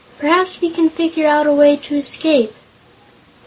[0.17, 2.55] Perhaps we can figure out a way to escape."